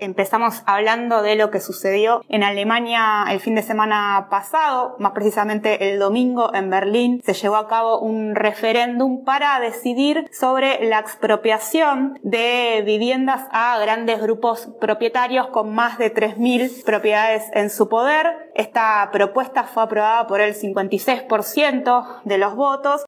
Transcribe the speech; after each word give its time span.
Empezamos 0.00 0.62
hablando 0.64 1.22
de 1.22 1.34
lo 1.34 1.50
que 1.50 1.60
sucedió 1.60 2.22
en 2.28 2.44
Alemania 2.44 3.24
el 3.30 3.40
fin 3.40 3.56
de 3.56 3.62
semana 3.62 4.28
pasado, 4.30 4.94
más 5.00 5.10
precisamente 5.10 5.90
el 5.90 5.98
domingo 5.98 6.54
en 6.54 6.70
Berlín 6.70 7.20
se 7.24 7.34
llevó 7.34 7.56
a 7.56 7.66
cabo 7.66 7.98
un 7.98 8.36
referéndum 8.36 9.24
para 9.24 9.58
decidir 9.58 10.28
sobre 10.32 10.88
la 10.88 11.00
expropiación 11.00 12.20
de 12.22 12.82
viviendas 12.86 13.48
a 13.50 13.76
grandes 13.80 14.22
grupos 14.22 14.68
propietarios 14.80 15.48
con 15.48 15.74
más 15.74 15.98
de 15.98 16.14
3.000 16.14 16.84
propiedades 16.84 17.44
en 17.54 17.68
su 17.68 17.88
poder. 17.88 18.52
Esta 18.54 19.08
propuesta 19.12 19.64
fue 19.64 19.82
aprobada 19.82 20.28
por 20.28 20.40
el 20.40 20.54
56% 20.54 22.22
de 22.22 22.38
los 22.38 22.54
votos 22.54 23.04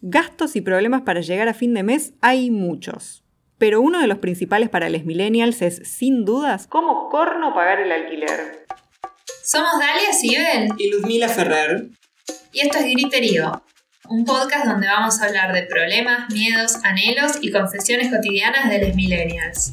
Gastos 0.00 0.54
y 0.56 0.60
problemas 0.60 1.02
para 1.02 1.20
llegar 1.20 1.48
a 1.48 1.54
fin 1.54 1.74
de 1.74 1.82
mes 1.82 2.14
hay 2.20 2.50
muchos. 2.50 3.27
Pero 3.58 3.80
uno 3.80 4.00
de 4.00 4.06
los 4.06 4.18
principales 4.18 4.68
para 4.68 4.88
los 4.88 5.04
millennials 5.04 5.62
es, 5.62 5.82
sin 5.84 6.24
dudas, 6.24 6.66
cómo 6.68 7.08
corno 7.08 7.52
pagar 7.54 7.80
el 7.80 7.90
alquiler. 7.90 8.66
Somos 9.44 9.72
Dalia 9.80 10.12
Sibel 10.12 10.68
y 10.78 10.90
Luzmila 10.90 11.28
Ferrer. 11.28 11.88
Y 12.52 12.60
esto 12.60 12.78
es 12.78 12.84
Griterío, 12.84 13.62
un 14.08 14.24
podcast 14.24 14.66
donde 14.66 14.86
vamos 14.86 15.20
a 15.20 15.26
hablar 15.26 15.52
de 15.52 15.64
problemas, 15.64 16.32
miedos, 16.32 16.76
anhelos 16.84 17.38
y 17.40 17.50
confesiones 17.50 18.10
cotidianas 18.14 18.70
de 18.70 18.86
los 18.86 18.94
millennials. 18.94 19.72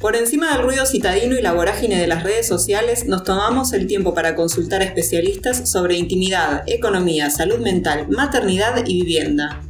Por 0.00 0.14
encima 0.14 0.52
del 0.52 0.62
ruido 0.62 0.86
citadino 0.86 1.36
y 1.36 1.42
la 1.42 1.52
vorágine 1.52 2.00
de 2.00 2.06
las 2.06 2.22
redes 2.22 2.46
sociales, 2.46 3.06
nos 3.06 3.24
tomamos 3.24 3.72
el 3.72 3.88
tiempo 3.88 4.14
para 4.14 4.36
consultar 4.36 4.80
a 4.80 4.84
especialistas 4.84 5.68
sobre 5.68 5.96
intimidad, 5.96 6.62
economía, 6.66 7.30
salud 7.30 7.58
mental, 7.58 8.06
maternidad 8.08 8.84
y 8.86 9.02
vivienda. 9.02 9.60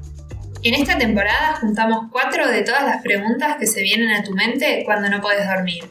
En 0.64 0.74
esta 0.74 0.98
temporada 0.98 1.54
juntamos 1.60 2.06
cuatro 2.10 2.48
de 2.48 2.62
todas 2.62 2.82
las 2.82 3.00
preguntas 3.00 3.56
que 3.60 3.66
se 3.66 3.80
vienen 3.80 4.10
a 4.10 4.24
tu 4.24 4.32
mente 4.32 4.82
cuando 4.84 5.08
no 5.08 5.20
puedes 5.20 5.46
dormir. 5.46 5.84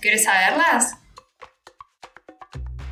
¿Quieres 0.00 0.24
saberlas? 0.24 0.96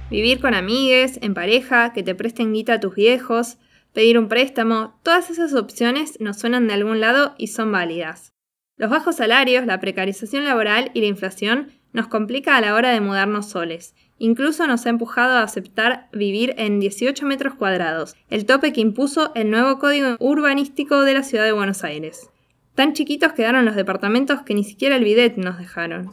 Vivir 0.08 0.41
con 0.41 0.55
amigues, 0.55 1.18
en 1.22 1.34
pareja, 1.34 1.92
que 1.92 2.05
te 2.05 2.14
presten 2.14 2.52
guita 2.52 2.74
a 2.74 2.80
tus 2.80 2.94
viejos, 2.94 3.58
pedir 3.92 4.18
un 4.18 4.28
préstamo, 4.28 5.00
todas 5.02 5.28
esas 5.28 5.52
opciones 5.55 6.20
nos 6.20 6.38
suenan 6.38 6.68
de 6.68 6.74
algún 6.74 7.00
lado 7.00 7.34
y 7.38 7.48
son 7.48 7.72
válidas. 7.72 8.33
Los 8.77 8.90
bajos 8.90 9.16
salarios, 9.16 9.66
la 9.66 9.80
precarización 9.80 10.44
laboral 10.44 10.92
y 10.94 11.00
la 11.00 11.06
inflación 11.06 11.72
nos 11.92 12.06
complica 12.06 12.56
a 12.56 12.61
la 12.61 12.74
hora 12.74 12.90
de 12.90 13.00
mudarnos 13.00 13.50
soles 13.50 13.96
Incluso 14.19 14.67
nos 14.67 14.86
ha 14.86 14.91
empujado 14.91 15.36
a 15.36 15.42
aceptar 15.42 16.09
vivir 16.12 16.55
en 16.56 16.81
18 16.81 17.27
metros 17.27 17.55
cuadrados, 17.55 18.14
el 18.31 18.47
tope 18.47 18.73
que 18.73 18.81
impuso 18.81 19.33
el 19.34 19.50
nuevo 19.50 19.78
código 19.78 20.17
urbanístico 20.20 21.03
de 21.03 21.14
la 21.14 21.23
ciudad 21.23 21.45
de 21.45 21.53
Buenos 21.53 21.84
Aires. 21.84 22.31
Tan 22.75 22.92
chiquitos 22.92 23.33
quedaron 23.33 23.64
los 23.64 23.77
departamentos 23.77 24.42
que 24.42 24.55
ni 24.55 24.64
siquiera 24.64 24.97
el 24.97 25.05
bidet 25.05 25.36
nos 25.36 25.58
dejaron. 25.58 26.12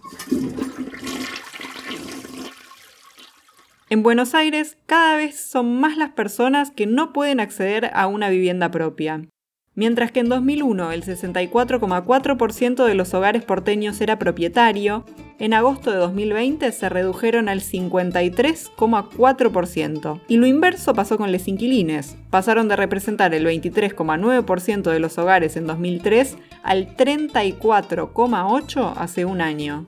En 3.90 4.02
Buenos 4.02 4.34
Aires 4.34 4.78
cada 4.86 5.16
vez 5.18 5.40
son 5.40 5.80
más 5.80 5.98
las 5.98 6.12
personas 6.12 6.72
que 6.72 6.88
no 6.88 7.14
pueden 7.14 7.40
acceder 7.40 7.92
a 7.94 8.08
una 8.08 8.30
vivienda 8.30 8.72
propia. 8.72 9.28
Mientras 9.76 10.12
que 10.12 10.20
en 10.20 10.30
2001 10.30 10.92
el 10.92 11.04
64,4% 11.04 12.86
de 12.86 12.94
los 12.94 13.16
hogares 13.16 13.44
porteños 13.44 14.00
era 14.02 14.20
propietario, 14.20 15.04
en 15.40 15.56
agosto 15.56 15.90
de 15.90 15.98
2020 15.98 16.72
se 16.72 16.90
redujeron 16.90 17.50
al 17.50 17.62
53,4%. 17.62 20.22
Y 20.28 20.38
lo 20.38 20.46
inverso 20.46 20.94
pasó 20.94 21.18
con 21.18 21.32
los 21.32 21.48
inquilines. 21.48 22.18
Pasaron 22.30 22.68
de 22.68 22.76
representar 22.76 23.34
el 23.34 23.48
23,9% 23.48 24.92
de 24.92 25.00
los 25.00 25.18
hogares 25.18 25.58
en 25.58 25.66
2003 25.66 26.38
al 26.62 26.96
34,8% 26.96 28.94
hace 28.96 29.26
un 29.26 29.42
año. 29.42 29.88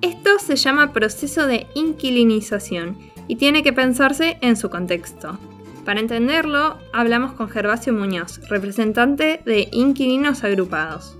Esto 0.00 0.38
se 0.38 0.54
llama 0.54 0.92
proceso 0.92 1.48
de 1.48 1.66
inquilinización 1.74 2.96
y 3.26 3.34
tiene 3.36 3.62
que 3.62 3.72
pensarse 3.72 4.36
en 4.42 4.56
su 4.56 4.68
contexto. 4.70 5.38
Para 5.84 6.00
entenderlo, 6.00 6.78
hablamos 6.94 7.32
con 7.32 7.50
Gervasio 7.50 7.92
Muñoz, 7.92 8.40
representante 8.48 9.40
de 9.44 9.68
Inquilinos 9.70 10.42
Agrupados. 10.42 11.18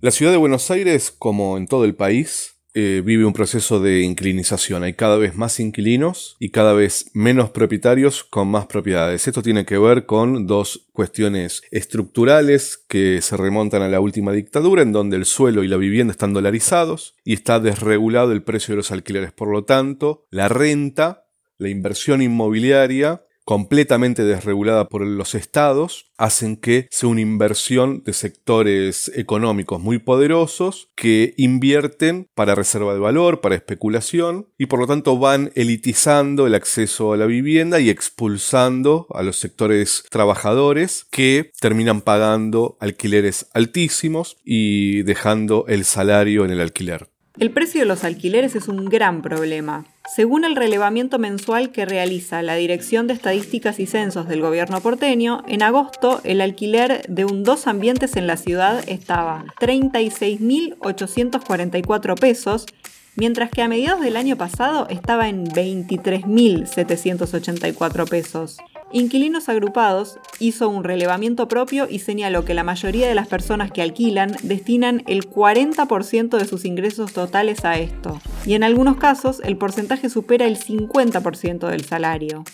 La 0.00 0.12
ciudad 0.12 0.30
de 0.30 0.38
Buenos 0.38 0.70
Aires, 0.70 1.10
como 1.10 1.56
en 1.56 1.66
todo 1.66 1.84
el 1.84 1.96
país, 1.96 2.58
eh, 2.74 3.02
vive 3.04 3.24
un 3.24 3.32
proceso 3.32 3.80
de 3.80 4.02
inquilinización. 4.02 4.84
Hay 4.84 4.94
cada 4.94 5.16
vez 5.16 5.34
más 5.34 5.58
inquilinos 5.58 6.36
y 6.38 6.50
cada 6.50 6.74
vez 6.74 7.10
menos 7.12 7.50
propietarios 7.50 8.22
con 8.22 8.46
más 8.46 8.66
propiedades. 8.66 9.26
Esto 9.26 9.42
tiene 9.42 9.64
que 9.64 9.78
ver 9.78 10.06
con 10.06 10.46
dos 10.46 10.86
cuestiones 10.92 11.62
estructurales 11.72 12.76
que 12.88 13.20
se 13.20 13.36
remontan 13.36 13.82
a 13.82 13.88
la 13.88 13.98
última 13.98 14.30
dictadura, 14.30 14.82
en 14.82 14.92
donde 14.92 15.16
el 15.16 15.24
suelo 15.24 15.64
y 15.64 15.68
la 15.68 15.76
vivienda 15.76 16.12
están 16.12 16.34
dolarizados 16.34 17.16
y 17.24 17.32
está 17.32 17.58
desregulado 17.58 18.30
el 18.30 18.44
precio 18.44 18.74
de 18.74 18.76
los 18.76 18.92
alquileres. 18.92 19.32
Por 19.32 19.50
lo 19.50 19.64
tanto, 19.64 20.28
la 20.30 20.48
renta 20.48 21.24
la 21.58 21.68
inversión 21.68 22.22
inmobiliaria 22.22 23.22
completamente 23.48 24.24
desregulada 24.24 24.90
por 24.90 25.06
los 25.06 25.34
estados, 25.34 26.12
hacen 26.18 26.58
que 26.58 26.86
sea 26.90 27.08
una 27.08 27.22
inversión 27.22 28.02
de 28.04 28.12
sectores 28.12 29.10
económicos 29.14 29.80
muy 29.80 29.98
poderosos 29.98 30.90
que 30.94 31.32
invierten 31.38 32.28
para 32.34 32.54
reserva 32.54 32.92
de 32.92 33.00
valor, 33.00 33.40
para 33.40 33.54
especulación, 33.54 34.48
y 34.58 34.66
por 34.66 34.80
lo 34.80 34.86
tanto 34.86 35.18
van 35.18 35.50
elitizando 35.54 36.46
el 36.46 36.54
acceso 36.54 37.14
a 37.14 37.16
la 37.16 37.24
vivienda 37.24 37.80
y 37.80 37.88
expulsando 37.88 39.06
a 39.14 39.22
los 39.22 39.38
sectores 39.38 40.04
trabajadores 40.10 41.06
que 41.10 41.50
terminan 41.58 42.02
pagando 42.02 42.76
alquileres 42.80 43.46
altísimos 43.54 44.36
y 44.44 45.04
dejando 45.04 45.64
el 45.68 45.86
salario 45.86 46.44
en 46.44 46.50
el 46.50 46.60
alquiler. 46.60 47.08
El 47.40 47.52
precio 47.52 47.82
de 47.82 47.86
los 47.86 48.02
alquileres 48.02 48.56
es 48.56 48.66
un 48.66 48.86
gran 48.86 49.22
problema. 49.22 49.86
Según 50.12 50.44
el 50.44 50.56
relevamiento 50.56 51.20
mensual 51.20 51.70
que 51.70 51.86
realiza 51.86 52.42
la 52.42 52.56
Dirección 52.56 53.06
de 53.06 53.14
Estadísticas 53.14 53.78
y 53.78 53.86
Censos 53.86 54.26
del 54.26 54.40
gobierno 54.40 54.80
porteño, 54.80 55.44
en 55.46 55.62
agosto 55.62 56.20
el 56.24 56.40
alquiler 56.40 57.06
de 57.06 57.24
un 57.24 57.44
dos 57.44 57.68
ambientes 57.68 58.16
en 58.16 58.26
la 58.26 58.36
ciudad 58.36 58.82
estaba 58.88 59.44
36.844 59.60 62.18
pesos, 62.18 62.66
mientras 63.14 63.50
que 63.50 63.62
a 63.62 63.68
mediados 63.68 64.00
del 64.00 64.16
año 64.16 64.36
pasado 64.36 64.88
estaba 64.88 65.28
en 65.28 65.46
23.784 65.46 68.08
pesos. 68.08 68.58
Inquilinos 68.90 69.50
Agrupados 69.50 70.18
hizo 70.38 70.70
un 70.70 70.82
relevamiento 70.82 71.46
propio 71.46 71.86
y 71.90 71.98
señaló 71.98 72.46
que 72.46 72.54
la 72.54 72.64
mayoría 72.64 73.06
de 73.06 73.14
las 73.14 73.28
personas 73.28 73.70
que 73.70 73.82
alquilan 73.82 74.34
destinan 74.42 75.02
el 75.06 75.28
40% 75.28 76.38
de 76.38 76.46
sus 76.46 76.64
ingresos 76.64 77.12
totales 77.12 77.66
a 77.66 77.78
esto, 77.78 78.18
y 78.46 78.54
en 78.54 78.64
algunos 78.64 78.96
casos 78.96 79.42
el 79.44 79.58
porcentaje 79.58 80.08
supera 80.08 80.46
el 80.46 80.58
50% 80.58 81.68
del 81.68 81.84
salario. 81.84 82.44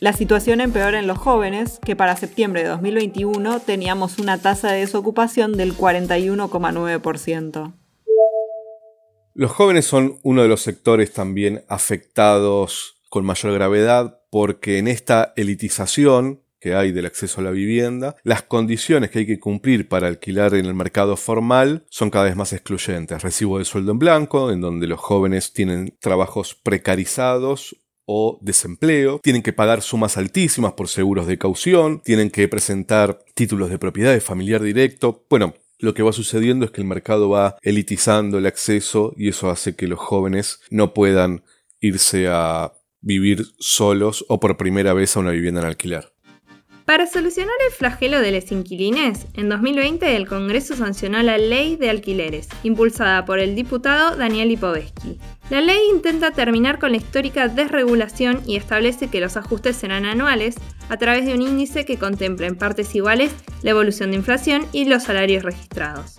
La 0.00 0.12
situación 0.12 0.60
empeora 0.60 0.98
en 0.98 1.06
los 1.06 1.16
jóvenes, 1.16 1.80
que 1.84 1.96
para 1.96 2.16
septiembre 2.16 2.62
de 2.62 2.68
2021 2.68 3.60
teníamos 3.60 4.18
una 4.18 4.36
tasa 4.36 4.70
de 4.70 4.80
desocupación 4.80 5.56
del 5.56 5.74
41,9%. 5.74 7.72
Los 9.34 9.50
jóvenes 9.52 9.86
son 9.86 10.18
uno 10.22 10.42
de 10.42 10.48
los 10.48 10.60
sectores 10.60 11.12
también 11.12 11.64
afectados 11.68 12.96
con 13.08 13.24
mayor 13.24 13.54
gravedad 13.54 14.17
porque 14.30 14.78
en 14.78 14.88
esta 14.88 15.32
elitización 15.36 16.40
que 16.60 16.74
hay 16.74 16.92
del 16.92 17.06
acceso 17.06 17.40
a 17.40 17.44
la 17.44 17.50
vivienda, 17.50 18.16
las 18.24 18.42
condiciones 18.42 19.10
que 19.10 19.20
hay 19.20 19.26
que 19.26 19.38
cumplir 19.38 19.88
para 19.88 20.08
alquilar 20.08 20.54
en 20.54 20.66
el 20.66 20.74
mercado 20.74 21.16
formal 21.16 21.84
son 21.88 22.10
cada 22.10 22.24
vez 22.24 22.36
más 22.36 22.52
excluyentes. 22.52 23.22
Recibo 23.22 23.58
de 23.58 23.64
sueldo 23.64 23.92
en 23.92 23.98
blanco, 23.98 24.50
en 24.50 24.60
donde 24.60 24.86
los 24.86 25.00
jóvenes 25.00 25.52
tienen 25.52 25.96
trabajos 26.00 26.54
precarizados 26.54 27.76
o 28.10 28.38
desempleo, 28.40 29.20
tienen 29.22 29.42
que 29.42 29.52
pagar 29.52 29.82
sumas 29.82 30.16
altísimas 30.16 30.72
por 30.72 30.88
seguros 30.88 31.26
de 31.26 31.38
caución, 31.38 32.00
tienen 32.00 32.30
que 32.30 32.48
presentar 32.48 33.22
títulos 33.34 33.70
de 33.70 33.78
propiedad 33.78 34.12
de 34.12 34.20
familiar 34.20 34.62
directo. 34.62 35.26
Bueno, 35.28 35.54
lo 35.78 35.94
que 35.94 36.02
va 36.02 36.12
sucediendo 36.12 36.64
es 36.64 36.70
que 36.70 36.80
el 36.80 36.86
mercado 36.86 37.28
va 37.28 37.56
elitizando 37.62 38.38
el 38.38 38.46
acceso 38.46 39.12
y 39.16 39.28
eso 39.28 39.50
hace 39.50 39.76
que 39.76 39.86
los 39.86 39.98
jóvenes 39.98 40.60
no 40.70 40.94
puedan 40.94 41.44
irse 41.80 42.28
a 42.28 42.72
vivir 43.00 43.46
solos 43.58 44.24
o 44.28 44.40
por 44.40 44.56
primera 44.56 44.92
vez 44.94 45.16
a 45.16 45.20
una 45.20 45.30
vivienda 45.30 45.60
en 45.60 45.66
alquiler. 45.66 46.12
Para 46.88 47.06
solucionar 47.06 47.54
el 47.66 47.74
flagelo 47.74 48.18
de 48.20 48.32
los 48.32 48.50
inquilines, 48.50 49.26
en 49.34 49.50
2020 49.50 50.16
el 50.16 50.26
Congreso 50.26 50.74
sancionó 50.74 51.22
la 51.22 51.36
Ley 51.36 51.76
de 51.76 51.90
Alquileres, 51.90 52.48
impulsada 52.62 53.26
por 53.26 53.40
el 53.40 53.54
diputado 53.54 54.16
Daniel 54.16 54.48
Lipovetsky. 54.48 55.18
La 55.50 55.60
ley 55.60 55.80
intenta 55.92 56.30
terminar 56.30 56.78
con 56.78 56.92
la 56.92 56.96
histórica 56.96 57.48
desregulación 57.48 58.40
y 58.46 58.56
establece 58.56 59.08
que 59.08 59.20
los 59.20 59.36
ajustes 59.36 59.76
serán 59.76 60.06
anuales 60.06 60.54
a 60.88 60.96
través 60.96 61.26
de 61.26 61.34
un 61.34 61.42
índice 61.42 61.84
que 61.84 61.98
contemple 61.98 62.46
en 62.46 62.56
partes 62.56 62.94
iguales 62.94 63.32
la 63.62 63.72
evolución 63.72 64.10
de 64.10 64.16
inflación 64.16 64.66
y 64.72 64.86
los 64.86 65.02
salarios 65.02 65.42
registrados. 65.42 66.16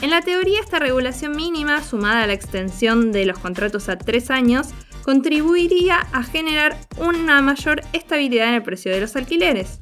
En 0.00 0.10
la 0.10 0.20
teoría, 0.20 0.58
esta 0.58 0.80
regulación 0.80 1.36
mínima, 1.36 1.80
sumada 1.80 2.24
a 2.24 2.26
la 2.26 2.32
extensión 2.32 3.12
de 3.12 3.24
los 3.24 3.38
contratos 3.38 3.88
a 3.88 3.98
tres 3.98 4.32
años, 4.32 4.70
contribuiría 5.04 5.98
a 6.12 6.22
generar 6.22 6.76
una 6.98 7.40
mayor 7.42 7.82
estabilidad 7.92 8.48
en 8.48 8.54
el 8.54 8.62
precio 8.62 8.92
de 8.92 9.00
los 9.00 9.16
alquileres. 9.16 9.80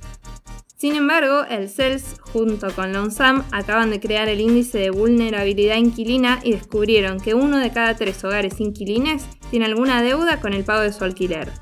Sin 0.80 0.94
embargo, 0.94 1.44
el 1.50 1.68
CELS 1.68 2.16
junto 2.20 2.74
con 2.74 2.94
la 2.94 3.02
UNSAM 3.02 3.44
acaban 3.52 3.90
de 3.90 4.00
crear 4.00 4.30
el 4.30 4.40
índice 4.40 4.78
de 4.78 4.90
vulnerabilidad 4.90 5.76
inquilina 5.76 6.40
y 6.42 6.52
descubrieron 6.52 7.20
que 7.20 7.34
uno 7.34 7.58
de 7.58 7.70
cada 7.70 7.96
tres 7.96 8.24
hogares 8.24 8.60
inquilines 8.60 9.26
tiene 9.50 9.66
alguna 9.66 10.00
deuda 10.00 10.40
con 10.40 10.54
el 10.54 10.64
pago 10.64 10.80
de 10.80 10.94
su 10.94 11.04
alquiler. 11.04 11.52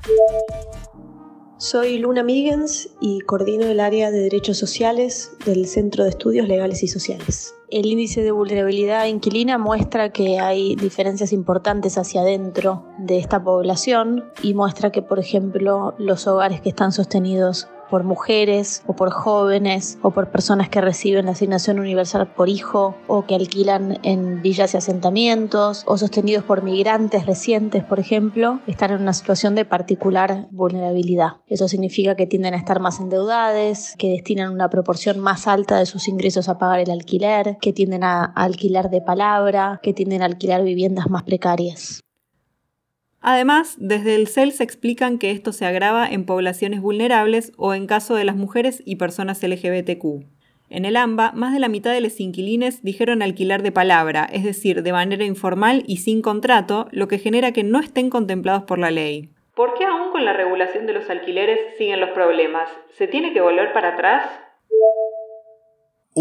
Soy 1.59 1.97
Luna 1.97 2.23
Migens 2.23 2.87
y 3.01 3.19
coordino 3.19 3.65
el 3.65 3.81
área 3.81 4.11
de 4.11 4.19
derechos 4.21 4.57
sociales 4.57 5.33
del 5.45 5.67
Centro 5.67 6.05
de 6.05 6.11
Estudios 6.11 6.47
Legales 6.47 6.83
y 6.83 6.87
Sociales. 6.87 7.53
El 7.69 7.85
índice 7.87 8.23
de 8.23 8.31
vulnerabilidad 8.31 9.07
inquilina 9.07 9.57
muestra 9.57 10.13
que 10.13 10.39
hay 10.39 10.77
diferencias 10.77 11.33
importantes 11.33 11.97
hacia 11.97 12.21
adentro 12.21 12.85
de 12.97 13.17
esta 13.17 13.43
población 13.43 14.31
y 14.41 14.53
muestra 14.53 14.93
que, 14.93 15.01
por 15.01 15.19
ejemplo, 15.19 15.95
los 15.97 16.27
hogares 16.27 16.61
que 16.61 16.69
están 16.69 16.93
sostenidos 16.93 17.67
por 17.89 18.03
mujeres 18.03 18.83
o 18.87 18.93
por 18.95 19.11
jóvenes 19.11 19.97
o 20.01 20.11
por 20.11 20.31
personas 20.31 20.69
que 20.69 20.81
reciben 20.81 21.25
la 21.25 21.31
asignación 21.31 21.79
universal 21.79 22.27
por 22.33 22.49
hijo 22.49 22.95
o 23.07 23.25
que 23.25 23.35
alquilan 23.35 23.99
en 24.03 24.41
villas 24.41 24.73
y 24.73 24.77
asentamientos 24.77 25.83
o 25.87 25.97
sostenidos 25.97 26.43
por 26.43 26.63
migrantes 26.63 27.25
recientes, 27.25 27.83
por 27.83 27.99
ejemplo, 27.99 28.59
están 28.67 28.91
en 28.91 29.01
una 29.01 29.13
situación 29.13 29.55
de 29.55 29.65
particular 29.65 30.47
vulnerabilidad. 30.51 31.37
Eso 31.47 31.67
significa 31.67 32.15
que 32.15 32.27
tienden 32.27 32.53
a 32.53 32.57
estar 32.57 32.79
más 32.79 32.99
endeudados, 32.99 33.93
que 33.97 34.09
destinan 34.09 34.53
una 34.53 34.69
proporción 34.69 35.19
más 35.19 35.47
alta 35.47 35.77
de 35.77 35.85
sus 35.85 36.07
ingresos 36.07 36.49
a 36.49 36.57
pagar 36.57 36.79
el 36.79 36.91
alquiler, 36.91 37.57
que 37.61 37.73
tienden 37.73 38.03
a 38.03 38.23
alquilar 38.23 38.89
de 38.89 39.01
palabra, 39.01 39.79
que 39.81 39.93
tienden 39.93 40.21
a 40.21 40.25
alquilar 40.25 40.63
viviendas 40.63 41.09
más 41.09 41.23
precarias. 41.23 42.01
Además, 43.21 43.75
desde 43.79 44.15
el 44.15 44.27
CELS 44.27 44.61
explican 44.61 45.17
que 45.17 45.31
esto 45.31 45.51
se 45.51 45.65
agrava 45.65 46.07
en 46.07 46.25
poblaciones 46.25 46.81
vulnerables 46.81 47.51
o 47.57 47.73
en 47.73 47.85
caso 47.85 48.15
de 48.15 48.23
las 48.23 48.35
mujeres 48.35 48.81
y 48.85 48.95
personas 48.95 49.43
LGBTQ. 49.43 50.25
En 50.69 50.85
el 50.85 50.95
AMBA, 50.97 51.31
más 51.33 51.51
de 51.51 51.59
la 51.59 51.67
mitad 51.67 51.91
de 51.91 51.99
los 51.99 52.19
inquilines 52.19 52.83
dijeron 52.83 53.21
alquilar 53.21 53.63
de 53.63 53.71
palabra, 53.71 54.29
es 54.31 54.43
decir, 54.43 54.83
de 54.83 54.91
manera 54.93 55.25
informal 55.25 55.83
y 55.87 55.97
sin 55.97 56.21
contrato, 56.21 56.87
lo 56.91 57.07
que 57.07 57.17
genera 57.17 57.51
que 57.51 57.63
no 57.63 57.79
estén 57.79 58.09
contemplados 58.09 58.63
por 58.63 58.77
la 58.77 58.91
ley. 58.91 59.29
¿Por 59.55 59.73
qué 59.73 59.85
aún 59.85 60.11
con 60.11 60.23
la 60.23 60.33
regulación 60.33 60.85
de 60.85 60.93
los 60.93 61.09
alquileres 61.09 61.59
siguen 61.77 61.99
los 61.99 62.11
problemas? 62.11 62.69
¿Se 62.91 63.07
tiene 63.07 63.33
que 63.33 63.41
volver 63.41 63.73
para 63.73 63.95
atrás? 63.95 64.23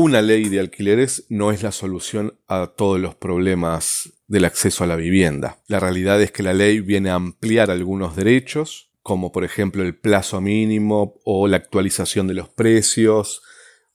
Una 0.00 0.22
ley 0.22 0.48
de 0.48 0.60
alquileres 0.60 1.26
no 1.28 1.50
es 1.50 1.64
la 1.64 1.72
solución 1.72 2.38
a 2.46 2.68
todos 2.68 3.00
los 3.00 3.16
problemas 3.16 4.12
del 4.28 4.44
acceso 4.44 4.84
a 4.84 4.86
la 4.86 4.94
vivienda. 4.94 5.58
La 5.66 5.80
realidad 5.80 6.22
es 6.22 6.30
que 6.30 6.44
la 6.44 6.54
ley 6.54 6.78
viene 6.78 7.10
a 7.10 7.16
ampliar 7.16 7.72
algunos 7.72 8.14
derechos, 8.14 8.92
como 9.02 9.32
por 9.32 9.42
ejemplo 9.42 9.82
el 9.82 9.96
plazo 9.96 10.40
mínimo 10.40 11.16
o 11.24 11.48
la 11.48 11.56
actualización 11.56 12.28
de 12.28 12.34
los 12.34 12.48
precios, 12.48 13.42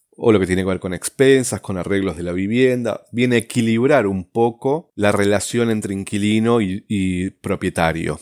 o 0.10 0.34
lo 0.34 0.42
que 0.42 0.46
tiene 0.46 0.64
que 0.64 0.68
ver 0.68 0.82
con 0.82 0.94
expensas, 0.94 1.62
con 1.62 1.78
arreglos 1.78 2.18
de 2.18 2.24
la 2.24 2.34
vivienda, 2.34 3.06
viene 3.14 3.38
a 3.38 3.40
equilibrar 3.40 4.06
un 4.06 4.30
poco 4.30 4.92
la 4.96 5.14
relación 5.14 5.72
entre 5.72 5.94
inquilino 5.94 6.60
y, 6.60 7.30
propietario. 7.40 8.20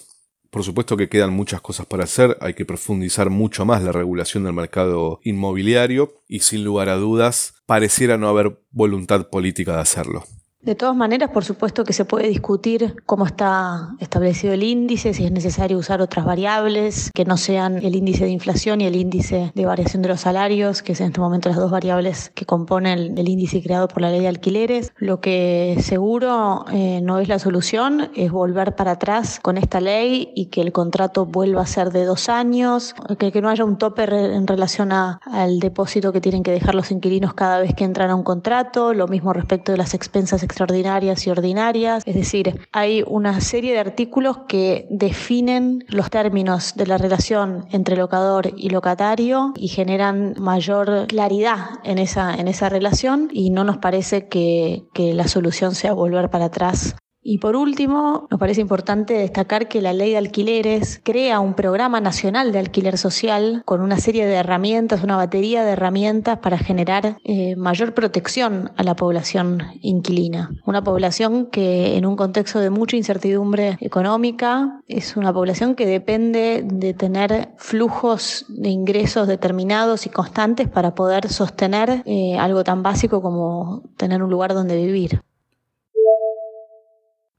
Por 0.52 0.66
supuesto 0.66 0.98
que 0.98 1.08
quedan 1.08 1.32
muchas 1.32 1.62
cosas 1.62 1.86
para 1.86 2.04
hacer, 2.04 2.38
hay 2.42 2.54
que 2.54 2.66
profundizar 2.66 3.30
mucho 3.30 3.64
más 3.64 3.82
la 3.84 3.94
regulación 3.94 4.44
del 4.44 4.52
mercado 4.52 5.22
inmobiliario 5.24 6.14
y 6.28 6.42
sin 6.42 6.66
lugar 6.66 6.90
a 6.90 6.98
dudas 6.98 7.56
pareciera 7.66 8.18
no 8.18 8.28
haber 8.28 8.60
voluntad 8.70 9.30
política 9.30 9.76
de 9.76 9.82
hacerlo. 9.82 10.26
De 10.64 10.76
todas 10.76 10.96
maneras, 10.96 11.32
por 11.32 11.44
supuesto 11.44 11.84
que 11.84 11.92
se 11.92 12.06
puede 12.06 12.28
discutir 12.28 12.96
cómo 13.08 13.26
está 13.26 13.96
establecido 13.98 14.54
el 14.54 14.62
índice, 14.62 15.12
si 15.16 15.26
es 15.26 15.32
necesario 15.32 15.76
usar 15.80 16.04
otras 16.04 16.24
variables 16.24 17.10
que 17.16 17.26
no 17.26 17.36
sean 17.38 17.78
el 17.78 17.96
índice 17.96 18.26
de 18.26 18.30
inflación 18.30 18.80
y 18.80 18.86
el 18.86 18.96
índice 18.96 19.52
de 19.56 19.66
variación 19.66 20.04
de 20.04 20.10
los 20.10 20.22
salarios, 20.22 20.84
que 20.84 20.92
es 20.92 21.02
en 21.02 21.08
este 21.08 21.20
momento 21.20 21.50
las 21.50 21.58
dos 21.58 21.72
variables 21.72 22.32
que 22.36 22.46
componen 22.46 23.18
el 23.18 23.28
índice 23.28 23.64
creado 23.64 23.88
por 23.88 24.04
la 24.04 24.12
ley 24.12 24.20
de 24.20 24.28
alquileres. 24.28 24.94
Lo 24.98 25.20
que 25.20 25.78
seguro 25.82 26.66
eh, 26.72 27.02
no 27.02 27.18
es 27.18 27.28
la 27.28 27.40
solución 27.40 28.12
es 28.16 28.32
volver 28.32 28.76
para 28.76 28.92
atrás 28.92 29.40
con 29.42 29.58
esta 29.58 29.82
ley 29.82 30.32
y 30.36 30.46
que 30.48 30.62
el 30.62 30.72
contrato 30.72 31.26
vuelva 31.26 31.64
a 31.64 31.66
ser 31.66 31.90
de 31.90 32.06
dos 32.06 32.30
años, 32.30 32.94
que, 33.18 33.42
no 33.42 33.50
haya 33.50 33.66
un 33.66 33.80
tope 33.80 34.04
en 34.04 34.46
relación 34.46 34.92
al 34.92 35.60
depósito 35.60 36.14
que 36.14 36.22
tienen 36.22 36.44
que 36.44 36.52
dejar 36.52 36.76
los 36.76 36.92
inquilinos 36.92 37.34
cada 37.34 37.60
vez 37.60 37.74
que 37.74 37.84
entran 37.84 38.12
a 38.12 38.16
un 38.16 38.22
contrato, 38.22 38.94
lo 38.94 39.08
mismo 39.08 39.34
respecto 39.34 39.72
de 39.72 39.80
las 39.80 39.96
expensas 39.96 40.44
extraordinarias 40.52 41.26
y 41.26 41.30
ordinarias. 41.30 42.04
Es 42.06 42.16
decir, 42.16 42.68
hay 42.72 43.04
una 43.08 43.40
serie 43.42 43.74
de 43.74 43.80
artículos 43.80 44.40
que 44.48 44.86
definen 44.90 45.86
los 45.88 46.10
términos 46.10 46.76
de 46.76 46.88
la 46.88 46.98
relación 46.98 47.66
entre 47.72 47.96
locador 47.96 48.52
y 48.58 48.70
locatario 48.70 49.54
y 49.56 49.70
generan 49.70 50.36
mayor 50.38 51.08
claridad 51.08 51.80
en 51.84 51.98
esa, 51.98 52.36
en 52.36 52.48
esa 52.48 52.70
relación 52.70 53.30
y 53.32 53.50
no 53.50 53.64
nos 53.64 53.78
parece 53.78 54.28
que, 54.28 54.84
que 54.94 55.14
la 55.14 55.28
solución 55.28 55.74
sea 55.74 55.94
volver 55.94 56.30
para 56.30 56.46
atrás 56.46 56.96
y 57.24 57.38
por 57.38 57.56
último, 57.56 58.28
nos 58.32 58.40
parece 58.40 58.62
importante 58.62 59.14
destacar 59.14 59.68
que 59.68 59.82
la 59.82 59.94
ley 59.94 60.12
de 60.12 60.18
alquileres 60.18 61.00
crea 61.04 61.40
un 61.40 61.54
programa 61.54 62.02
nacional 62.02 62.52
de 62.52 62.60
alquiler 62.60 62.98
social 62.98 63.62
con 63.66 63.82
una 63.82 63.98
serie 63.98 64.26
de 64.26 64.34
herramientas, 64.34 65.04
una 65.04 65.18
batería 65.18 65.64
de 65.64 65.72
herramientas 65.72 66.40
para 66.40 66.58
generar 66.58 67.18
eh, 67.24 67.56
mayor 67.56 67.94
protección 67.94 68.72
a 68.76 68.84
la 68.84 68.96
población 68.96 69.62
inquilina. 69.82 70.50
Una 70.66 70.84
población 70.84 71.46
que 71.46 71.96
en 71.96 72.08
un 72.08 72.16
contexto 72.16 72.60
de 72.60 72.72
mucha 72.72 72.98
incertidumbre 72.98 73.78
económica 73.82 74.82
es 74.88 75.16
una 75.16 75.32
población 75.32 75.76
que 75.76 75.86
depende 75.86 76.64
de 76.66 76.94
tener 76.96 77.50
flujos 77.58 78.46
de 78.50 78.70
ingresos 78.70 79.28
determinados 79.28 80.08
y 80.08 80.10
constantes 80.10 80.68
para 80.70 80.96
poder 80.96 81.30
sostener 81.30 82.02
eh, 82.06 82.38
algo 82.40 82.64
tan 82.64 82.82
básico 82.82 83.22
como 83.22 83.84
tener 83.98 84.24
un 84.24 84.32
lugar 84.32 84.54
donde 84.56 84.76
vivir. 84.76 85.22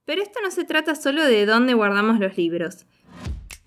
Pero 0.04 0.20
esto 0.20 0.40
no 0.43 0.50
se 0.50 0.64
trata 0.64 0.96
solo 0.96 1.25
de 1.25 1.46
dónde 1.46 1.75
guardamos 1.75 2.19
los 2.19 2.37
libros. 2.37 2.87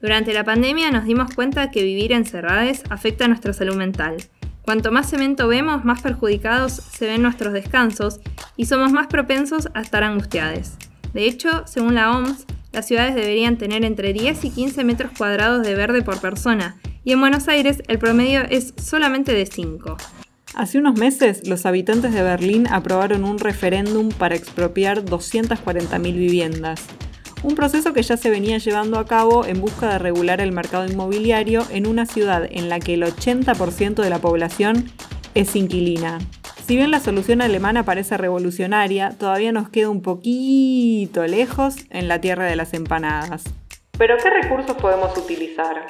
Durante 0.02 0.34
la 0.34 0.44
pandemia 0.44 0.92
nos 0.92 1.06
dimos 1.06 1.34
cuenta 1.34 1.72
que 1.72 1.84
vivir 1.84 2.12
encerrados 2.12 2.84
afecta 2.90 3.26
a 3.26 3.28
nuestra 3.30 3.54
salud 3.54 3.76
mental. 3.76 4.18
Cuanto 4.62 4.92
más 4.92 5.10
cemento 5.10 5.48
vemos, 5.48 5.86
más 5.86 6.02
perjudicados 6.02 6.74
se 6.74 7.08
ven 7.08 7.22
nuestros 7.22 7.54
descansos 7.54 8.20
y 8.58 8.66
somos 8.66 8.92
más 8.92 9.08
propensos 9.08 9.70
a 9.74 9.82
estar 9.82 10.04
angustiados. 10.04 10.74
De 11.14 11.26
hecho, 11.26 11.66
según 11.68 11.96
la 11.96 12.12
OMS, 12.12 12.46
las 12.74 12.86
ciudades 12.86 13.16
deberían 13.16 13.58
tener 13.58 13.86
entre 13.86 14.12
10 14.12 14.44
y 14.44 14.50
15 14.50 14.84
metros 14.84 15.12
cuadrados 15.18 15.66
de 15.66 15.76
verde 15.76 16.02
por 16.02 16.20
persona, 16.20 16.78
y 17.06 17.14
en 17.14 17.22
Buenos 17.22 17.48
Aires 17.48 17.82
el 17.88 18.00
promedio 18.00 18.42
es 18.50 18.74
solamente 18.76 19.32
de 19.32 19.46
5. 19.46 19.96
Hace 20.56 20.78
unos 20.78 20.98
meses, 20.98 21.46
los 21.46 21.66
habitantes 21.66 22.14
de 22.14 22.24
Berlín 22.24 22.66
aprobaron 22.72 23.26
un 23.26 23.40
referéndum 23.40 24.08
para 24.08 24.36
expropiar 24.36 25.04
240.000 25.04 26.02
viviendas, 26.14 26.82
un 27.44 27.56
proceso 27.56 27.92
que 27.92 28.02
ya 28.02 28.16
se 28.16 28.30
venía 28.30 28.58
llevando 28.58 28.98
a 28.98 29.06
cabo 29.06 29.46
en 29.46 29.60
busca 29.60 29.90
de 29.90 30.00
regular 30.00 30.40
el 30.40 30.54
mercado 30.54 30.88
inmobiliario 30.88 31.66
en 31.72 31.86
una 31.86 32.06
ciudad 32.06 32.48
en 32.50 32.70
la 32.70 32.80
que 32.80 32.94
el 32.94 33.04
80% 33.04 33.96
de 33.96 34.10
la 34.10 34.20
población 34.20 34.90
es 35.34 35.58
inquilina. 35.58 36.20
Si 36.66 36.78
bien 36.78 36.90
la 36.90 37.02
solución 37.02 37.42
alemana 37.42 37.84
parece 37.84 38.16
revolucionaria, 38.16 39.10
todavía 39.20 39.52
nos 39.52 39.68
queda 39.68 39.90
un 39.90 40.02
poquito 40.02 41.28
lejos 41.28 41.76
en 41.90 42.08
la 42.08 42.22
tierra 42.22 42.46
de 42.46 42.56
las 42.56 42.74
empanadas. 42.74 43.44
Pero 43.98 44.16
¿qué 44.24 44.30
recursos 44.30 44.78
podemos 44.78 45.18
utilizar? 45.18 45.88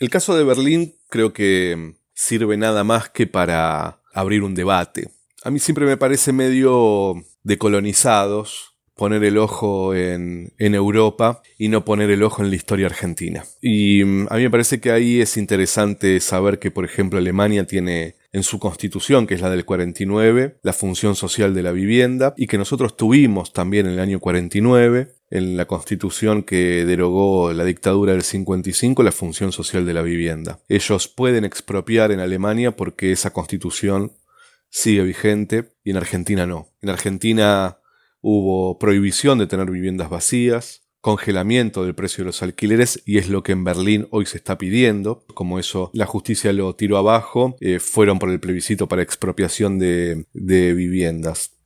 El 0.00 0.10
caso 0.10 0.36
de 0.36 0.42
Berlín 0.42 0.96
creo 1.08 1.32
que 1.32 2.01
sirve 2.22 2.56
nada 2.56 2.84
más 2.84 3.10
que 3.10 3.26
para 3.26 3.98
abrir 4.14 4.42
un 4.42 4.54
debate. 4.54 5.10
A 5.42 5.50
mí 5.50 5.58
siempre 5.58 5.86
me 5.86 5.96
parece 5.96 6.32
medio 6.32 7.14
decolonizados 7.42 8.76
poner 8.94 9.24
el 9.24 9.38
ojo 9.38 9.94
en, 9.94 10.52
en, 10.58 10.74
Europa 10.74 11.42
y 11.58 11.68
no 11.68 11.84
poner 11.84 12.10
el 12.10 12.22
ojo 12.22 12.42
en 12.42 12.50
la 12.50 12.56
historia 12.56 12.86
argentina. 12.86 13.42
Y 13.60 14.04
mm, 14.04 14.26
a 14.30 14.36
mí 14.36 14.42
me 14.42 14.50
parece 14.50 14.80
que 14.80 14.92
ahí 14.92 15.20
es 15.20 15.36
interesante 15.36 16.20
saber 16.20 16.60
que, 16.60 16.70
por 16.70 16.84
ejemplo, 16.84 17.18
Alemania 17.18 17.66
tiene 17.66 18.14
en 18.32 18.42
su 18.44 18.60
constitución, 18.60 19.26
que 19.26 19.34
es 19.34 19.40
la 19.40 19.50
del 19.50 19.64
49, 19.64 20.58
la 20.62 20.72
función 20.72 21.16
social 21.16 21.54
de 21.54 21.62
la 21.62 21.72
vivienda, 21.72 22.34
y 22.36 22.46
que 22.46 22.58
nosotros 22.58 22.96
tuvimos 22.96 23.52
también 23.52 23.86
en 23.86 23.94
el 23.94 24.00
año 24.00 24.20
49, 24.20 25.12
en 25.32 25.56
la 25.56 25.64
constitución 25.64 26.42
que 26.42 26.84
derogó 26.84 27.54
la 27.54 27.64
dictadura 27.64 28.12
del 28.12 28.22
55, 28.22 29.02
la 29.02 29.12
función 29.12 29.50
social 29.50 29.86
de 29.86 29.94
la 29.94 30.02
vivienda. 30.02 30.60
Ellos 30.68 31.08
pueden 31.08 31.46
expropiar 31.46 32.12
en 32.12 32.20
Alemania 32.20 32.76
porque 32.76 33.12
esa 33.12 33.32
constitución 33.32 34.12
sigue 34.68 35.02
vigente 35.02 35.72
y 35.82 35.90
en 35.90 35.96
Argentina 35.96 36.46
no. 36.46 36.68
En 36.82 36.90
Argentina 36.90 37.78
hubo 38.20 38.78
prohibición 38.78 39.38
de 39.38 39.46
tener 39.46 39.70
viviendas 39.70 40.10
vacías, 40.10 40.82
congelamiento 41.00 41.82
del 41.82 41.94
precio 41.94 42.24
de 42.24 42.26
los 42.26 42.42
alquileres 42.42 43.02
y 43.06 43.16
es 43.16 43.30
lo 43.30 43.42
que 43.42 43.52
en 43.52 43.64
Berlín 43.64 44.08
hoy 44.10 44.26
se 44.26 44.36
está 44.36 44.58
pidiendo. 44.58 45.24
Como 45.32 45.58
eso 45.58 45.90
la 45.94 46.04
justicia 46.04 46.52
lo 46.52 46.74
tiró 46.76 46.98
abajo, 46.98 47.56
eh, 47.60 47.80
fueron 47.80 48.18
por 48.18 48.28
el 48.28 48.38
plebiscito 48.38 48.86
para 48.86 49.00
expropiación 49.00 49.78
de, 49.78 50.26
de 50.34 50.74
viviendas. 50.74 51.61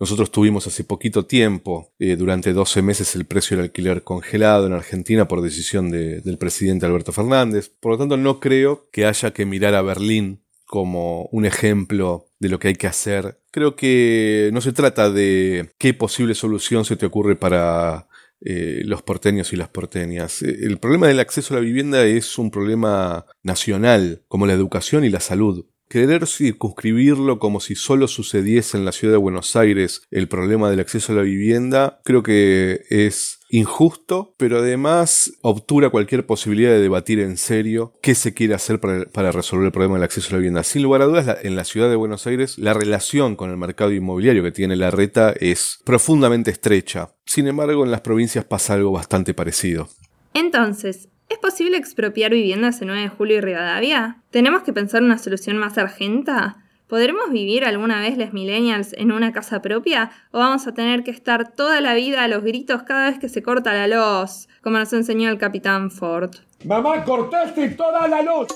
Nosotros 0.00 0.30
tuvimos 0.30 0.66
hace 0.66 0.82
poquito 0.82 1.26
tiempo, 1.26 1.92
eh, 1.98 2.16
durante 2.16 2.54
12 2.54 2.80
meses, 2.80 3.14
el 3.14 3.26
precio 3.26 3.58
del 3.58 3.64
alquiler 3.66 4.02
congelado 4.02 4.66
en 4.66 4.72
Argentina 4.72 5.28
por 5.28 5.42
decisión 5.42 5.90
del 5.90 6.38
presidente 6.38 6.86
Alberto 6.86 7.12
Fernández. 7.12 7.70
Por 7.78 7.92
lo 7.92 7.98
tanto, 7.98 8.16
no 8.16 8.40
creo 8.40 8.88
que 8.90 9.04
haya 9.04 9.32
que 9.34 9.44
mirar 9.44 9.74
a 9.74 9.82
Berlín 9.82 10.40
como 10.64 11.24
un 11.32 11.44
ejemplo 11.44 12.28
de 12.38 12.48
lo 12.48 12.58
que 12.58 12.68
hay 12.68 12.76
que 12.76 12.86
hacer. 12.86 13.40
Creo 13.50 13.76
que 13.76 14.48
no 14.54 14.62
se 14.62 14.72
trata 14.72 15.10
de 15.10 15.70
qué 15.76 15.92
posible 15.92 16.34
solución 16.34 16.86
se 16.86 16.96
te 16.96 17.04
ocurre 17.04 17.36
para 17.36 18.08
eh, 18.40 18.80
los 18.86 19.02
porteños 19.02 19.52
y 19.52 19.56
las 19.56 19.68
porteñas. 19.68 20.42
Eh, 20.42 20.60
el 20.62 20.78
problema 20.78 21.08
del 21.08 21.20
acceso 21.20 21.52
a 21.52 21.58
la 21.58 21.62
vivienda 21.62 22.06
es 22.06 22.38
un 22.38 22.50
problema 22.50 23.26
nacional, 23.42 24.22
como 24.28 24.46
la 24.46 24.54
educación 24.54 25.04
y 25.04 25.10
la 25.10 25.20
salud. 25.20 25.66
Querer 25.90 26.28
circunscribirlo 26.28 27.40
como 27.40 27.58
si 27.58 27.74
solo 27.74 28.06
sucediese 28.06 28.76
en 28.78 28.84
la 28.84 28.92
ciudad 28.92 29.14
de 29.14 29.18
Buenos 29.18 29.56
Aires 29.56 30.02
el 30.12 30.28
problema 30.28 30.70
del 30.70 30.78
acceso 30.78 31.10
a 31.10 31.16
la 31.16 31.22
vivienda, 31.22 32.00
creo 32.04 32.22
que 32.22 32.82
es 32.90 33.40
injusto, 33.48 34.32
pero 34.36 34.58
además 34.58 35.32
obtura 35.42 35.90
cualquier 35.90 36.26
posibilidad 36.26 36.70
de 36.70 36.80
debatir 36.80 37.18
en 37.18 37.36
serio 37.36 37.92
qué 38.02 38.14
se 38.14 38.32
quiere 38.34 38.54
hacer 38.54 38.78
para, 38.78 39.32
resolver 39.32 39.66
el 39.66 39.72
problema 39.72 39.94
del 39.94 40.04
acceso 40.04 40.28
a 40.28 40.32
la 40.34 40.38
vivienda. 40.38 40.62
Sin 40.62 40.84
lugar 40.84 41.02
a 41.02 41.06
dudas, 41.06 41.38
en 41.42 41.56
la 41.56 41.64
ciudad 41.64 41.90
de 41.90 41.96
Buenos 41.96 42.24
Aires, 42.28 42.56
la 42.56 42.72
relación 42.72 43.34
con 43.34 43.50
el 43.50 43.56
mercado 43.56 43.90
inmobiliario 43.90 44.44
que 44.44 44.52
tiene 44.52 44.76
la 44.76 44.92
reta 44.92 45.32
es 45.32 45.80
profundamente 45.84 46.52
estrecha. 46.52 47.16
Sin 47.26 47.48
embargo, 47.48 47.84
en 47.84 47.90
las 47.90 48.02
provincias 48.02 48.44
pasa 48.44 48.74
algo 48.74 48.92
bastante 48.92 49.34
parecido. 49.34 49.88
Entonces, 50.34 51.08
¿Es 51.30 51.38
posible 51.38 51.76
expropiar 51.76 52.32
viviendas 52.32 52.82
en 52.82 52.88
9 52.88 53.02
de 53.02 53.08
julio 53.08 53.36
y 53.36 53.40
Rivadavia? 53.40 54.20
¿Tenemos 54.30 54.64
que 54.64 54.72
pensar 54.72 55.04
una 55.04 55.16
solución 55.16 55.58
más 55.58 55.78
argenta? 55.78 56.56
¿Podremos 56.88 57.30
vivir 57.30 57.64
alguna 57.64 58.00
vez 58.00 58.18
les 58.18 58.32
millennials 58.32 58.92
en 58.94 59.12
una 59.12 59.32
casa 59.32 59.62
propia? 59.62 60.10
¿O 60.32 60.40
vamos 60.40 60.66
a 60.66 60.74
tener 60.74 61.04
que 61.04 61.12
estar 61.12 61.54
toda 61.54 61.80
la 61.80 61.94
vida 61.94 62.24
a 62.24 62.28
los 62.28 62.42
gritos 62.42 62.82
cada 62.82 63.08
vez 63.08 63.20
que 63.20 63.28
se 63.28 63.44
corta 63.44 63.72
la 63.72 63.86
luz, 63.86 64.48
como 64.60 64.78
nos 64.78 64.92
enseñó 64.92 65.30
el 65.30 65.38
capitán 65.38 65.92
Ford? 65.92 66.34
¡Mamá, 66.64 67.04
cortaste 67.04 67.68
toda 67.70 68.08
la 68.08 68.22
luz! 68.22 68.48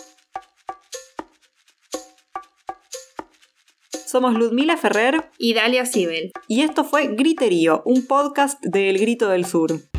Somos 4.05 4.35
Ludmila 4.35 4.77
Ferrer 4.77 5.31
y 5.39 5.55
Dalia 5.55 5.87
Sibel. 5.87 6.33
Y 6.49 6.63
esto 6.63 6.83
fue 6.83 7.07
Griterío, 7.15 7.83
un 7.85 8.05
podcast 8.05 8.61
de 8.65 8.91
El 8.91 8.99
Grito 8.99 9.29
del 9.29 9.45
Sur. 9.45 9.94